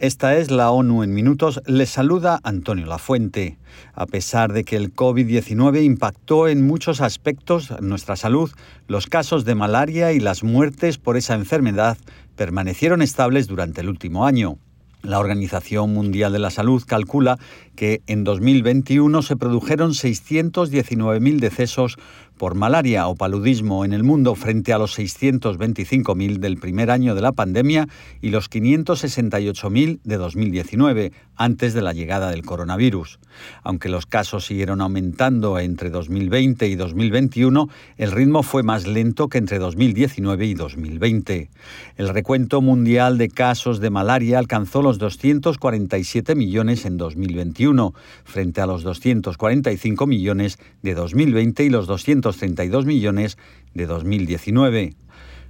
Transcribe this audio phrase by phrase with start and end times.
[0.00, 1.62] Esta es la ONU en minutos.
[1.66, 3.58] Les saluda Antonio Lafuente.
[3.94, 8.50] A pesar de que el COVID-19 impactó en muchos aspectos nuestra salud,
[8.88, 11.96] los casos de malaria y las muertes por esa enfermedad
[12.34, 14.58] permanecieron estables durante el último año.
[15.04, 17.38] La Organización Mundial de la Salud calcula
[17.76, 21.98] que en 2021 se produjeron 619.000 decesos
[22.38, 27.22] por malaria o paludismo en el mundo frente a los 625.000 del primer año de
[27.22, 27.88] la pandemia
[28.20, 33.18] y los 568.000 de 2019, antes de la llegada del coronavirus.
[33.62, 39.38] Aunque los casos siguieron aumentando entre 2020 y 2021, el ritmo fue más lento que
[39.38, 41.50] entre 2019 y 2020.
[41.96, 47.94] El recuento mundial de casos de malaria alcanzó los 247 millones en 2021,
[48.24, 51.86] frente a los 245 millones de 2020 y los
[52.24, 53.38] 232 millones
[53.74, 54.96] de 2019.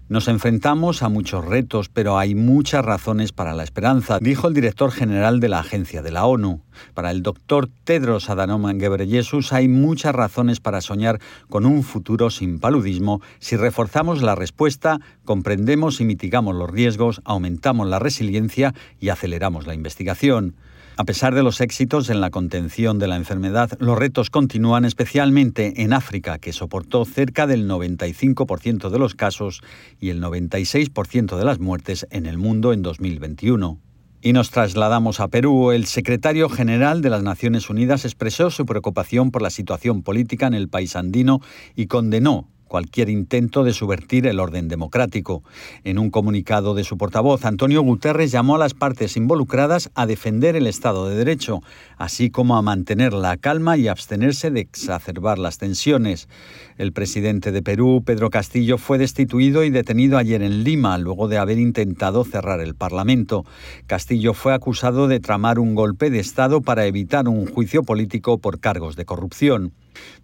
[0.06, 4.90] Nos enfrentamos a muchos retos, pero hay muchas razones para la esperanza, dijo el director
[4.90, 6.60] general de la agencia de la ONU.
[6.92, 12.58] Para el doctor Tedros Adhanom Ghebreyesus hay muchas razones para soñar con un futuro sin
[12.58, 19.66] paludismo si reforzamos la respuesta, comprendemos y mitigamos los riesgos, aumentamos la resiliencia y aceleramos
[19.66, 20.54] la investigación.
[20.96, 25.82] A pesar de los éxitos en la contención de la enfermedad, los retos continúan especialmente
[25.82, 29.60] en África, que soportó cerca del 95% de los casos
[29.98, 33.80] y el 96% de las muertes en el mundo en 2021.
[34.22, 35.72] Y nos trasladamos a Perú.
[35.72, 40.54] El secretario general de las Naciones Unidas expresó su preocupación por la situación política en
[40.54, 41.40] el país andino
[41.74, 45.44] y condenó cualquier intento de subvertir el orden democrático.
[45.84, 50.56] En un comunicado de su portavoz, Antonio Guterres llamó a las partes involucradas a defender
[50.56, 51.60] el Estado de Derecho,
[51.98, 56.28] así como a mantener la calma y abstenerse de exacerbar las tensiones.
[56.76, 61.38] El presidente de Perú, Pedro Castillo, fue destituido y detenido ayer en Lima, luego de
[61.38, 63.44] haber intentado cerrar el Parlamento.
[63.86, 68.58] Castillo fue acusado de tramar un golpe de Estado para evitar un juicio político por
[68.58, 69.74] cargos de corrupción.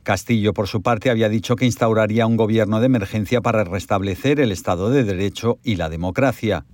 [0.02, 4.53] Castillo, por su parte, había dicho que instauraría un gobierno de emergencia para restablecer el
[4.53, 6.64] Estado de Derecho y la democracia.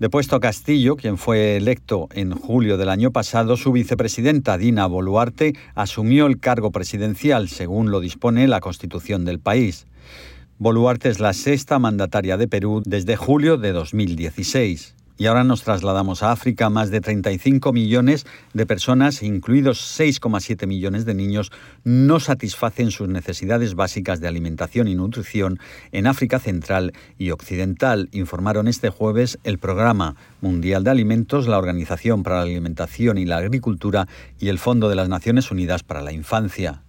[0.00, 6.26] Depuesto Castillo, quien fue electo en julio del año pasado, su vicepresidenta Dina Boluarte asumió
[6.26, 9.86] el cargo presidencial, según lo dispone la Constitución del país.
[10.58, 14.94] Boluarte es la sexta mandataria de Perú desde julio de 2016.
[15.16, 16.70] Y ahora nos trasladamos a África.
[16.70, 21.52] Más de 35 millones de personas, incluidos 6,7 millones de niños,
[21.84, 25.60] no satisfacen sus necesidades básicas de alimentación y nutrición
[25.92, 32.24] en África Central y Occidental, informaron este jueves el Programa Mundial de Alimentos, la Organización
[32.24, 34.08] para la Alimentación y la Agricultura
[34.40, 36.82] y el Fondo de las Naciones Unidas para la Infancia.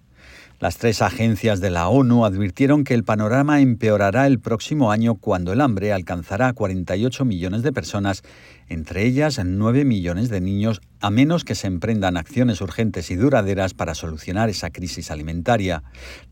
[0.60, 5.52] Las tres agencias de la ONU advirtieron que el panorama empeorará el próximo año cuando
[5.52, 8.24] el hambre alcanzará a 48 millones de personas,
[8.70, 13.76] entre ellas 9 millones de niños, a menos que se emprendan acciones urgentes y duraderas
[13.76, 15.84] para solucionar esa crisis alimentaria.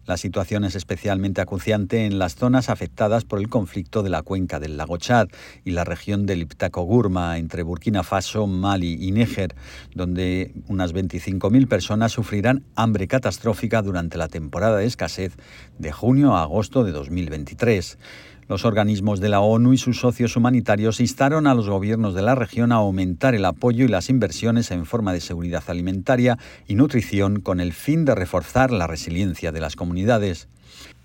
[0.08, 4.60] La situación es especialmente acuciante en las zonas afectadas por el conflicto de la cuenca
[4.60, 5.28] del lago Chad
[5.64, 9.54] y la región del Iptako-Gurma entre Burkina Faso, Mali y Níger,
[9.94, 15.38] donde unas 25.000 personas sufrirán hambre catastrófica durante la temporada de escasez
[15.78, 18.00] de junio a agosto de 2023.
[18.48, 22.36] Los organismos de la ONU y sus socios humanitarios instaron a los gobiernos de la
[22.36, 26.38] región a aumentar el apoyo y las inversiones en forma de seguridad alimentaria
[26.68, 30.48] y nutrición con el fin de reforzar la resiliencia de las comunidades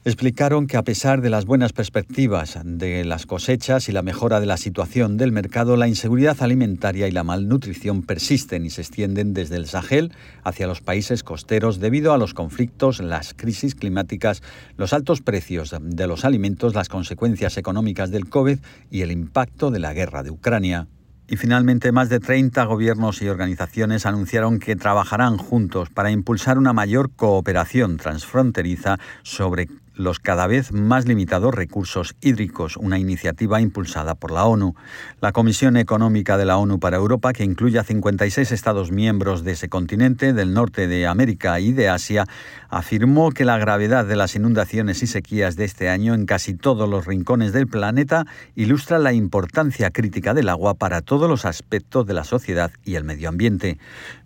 [0.05, 4.47] explicaron que a pesar de las buenas perspectivas de las cosechas y la mejora de
[4.47, 9.57] la situación del mercado, la inseguridad alimentaria y la malnutrición persisten y se extienden desde
[9.57, 10.13] el Sahel
[10.45, 14.43] hacia los países costeros debido a los conflictos, las crisis climáticas,
[14.77, 18.59] los altos precios de los alimentos, las consecuencias económicas del COVID
[18.91, 20.87] y el impacto de la guerra de Ucrania.
[21.31, 26.73] Y finalmente, más de 30 gobiernos y organizaciones anunciaron que trabajarán juntos para impulsar una
[26.73, 34.31] mayor cooperación transfronteriza sobre los cada vez más limitados recursos hídricos, una iniciativa impulsada por
[34.31, 34.75] la ONU.
[35.21, 39.53] La Comisión Económica de la ONU para Europa, que incluye a 56 Estados miembros de
[39.53, 42.27] ese continente, del norte de América y de Asia,
[42.69, 46.89] afirmó que la gravedad de las inundaciones y sequías de este año en casi todos
[46.89, 48.25] los rincones del planeta
[48.55, 53.05] ilustra la importancia crítica del agua para todos los aspectos de la sociedad y el
[53.05, 53.79] medio ambiente.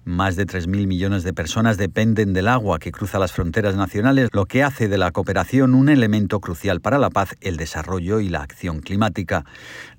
[0.05, 4.47] Más de 3.000 millones de personas dependen del agua que cruza las fronteras nacionales, lo
[4.47, 8.43] que hace de la cooperación un elemento crucial para la paz, el desarrollo y la
[8.43, 9.45] acción climática.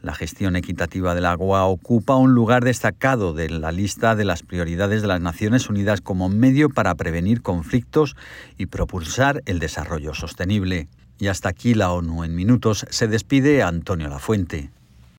[0.01, 5.01] La gestión equitativa del agua ocupa un lugar destacado de la lista de las prioridades
[5.01, 8.15] de las Naciones Unidas como medio para prevenir conflictos
[8.57, 10.89] y propulsar el desarrollo sostenible.
[11.18, 12.86] Y hasta aquí la ONU en minutos.
[12.89, 14.71] Se despide Antonio Lafuente.